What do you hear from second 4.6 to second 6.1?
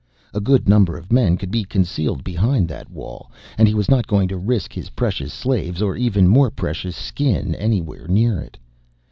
his precious slaves or